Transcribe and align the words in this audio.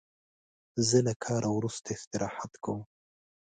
زه 0.87 0.97
له 1.07 1.13
کاره 1.23 1.49
وروسته 1.57 1.89
استراحت 1.97 2.51
کوم. 2.63 2.81